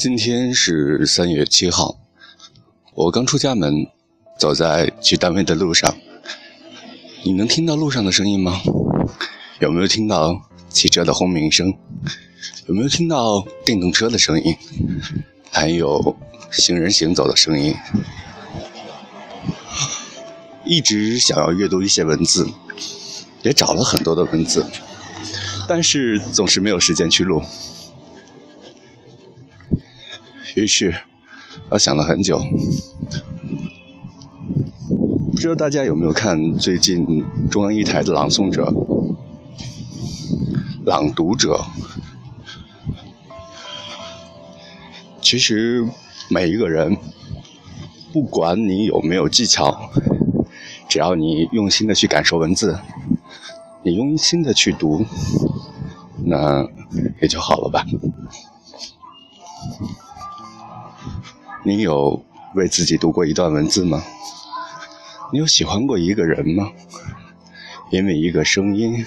[0.00, 1.98] 今天是三月七号，
[2.94, 3.86] 我刚出家门，
[4.38, 5.94] 走在去单位的路上。
[7.22, 8.62] 你能听到路上的声音吗？
[9.58, 10.40] 有没有听到
[10.70, 11.74] 汽车的轰鸣声？
[12.64, 14.56] 有没有听到电动车的声音？
[15.50, 16.16] 还有
[16.50, 17.76] 行人行走的声音？
[20.64, 22.48] 一直想要阅读一些文字，
[23.42, 24.64] 也找了很多的文字，
[25.68, 27.42] 但是总是没有时间去录。
[30.56, 30.94] 于是，
[31.68, 32.40] 我想了很久。
[35.30, 38.64] 不知道大家有没有看最近中央一台的《朗诵者》
[40.84, 41.54] 《朗读者》？
[45.22, 45.86] 其实
[46.28, 46.96] 每一个人，
[48.12, 49.90] 不管你有没有技巧，
[50.88, 52.78] 只要你用心的去感受文字，
[53.84, 55.06] 你用心的去读，
[56.24, 56.66] 那
[57.22, 57.86] 也就好了吧。
[61.62, 64.02] 你有为自己读过一段文字吗？
[65.32, 66.72] 你有喜欢过一个人吗？
[67.90, 69.04] 因为一个声音，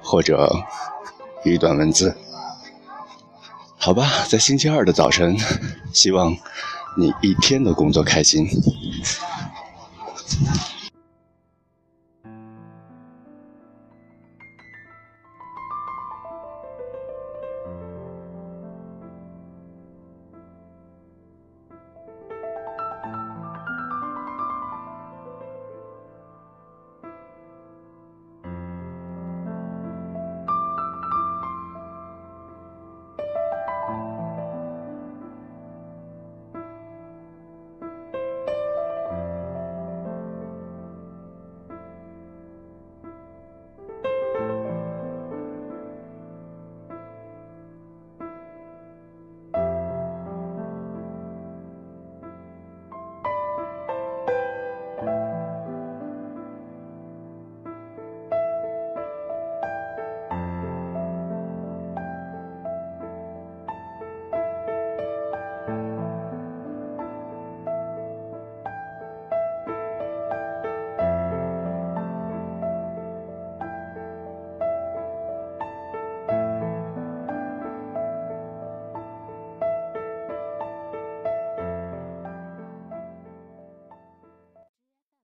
[0.00, 0.64] 或者
[1.44, 2.16] 一段文字？
[3.76, 5.36] 好吧，在星期二的早晨，
[5.92, 6.36] 希望
[6.96, 8.46] 你一天的工作开心。